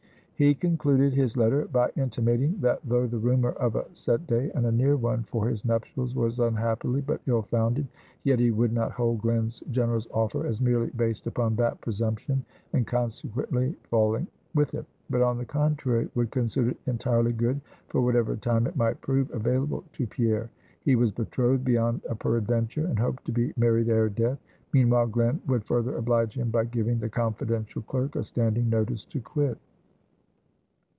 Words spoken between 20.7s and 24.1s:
He was betrothed beyond a peradventure; and hoped to be married ere